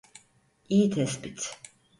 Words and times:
İyi 0.69 0.89
tespit. 0.91 1.57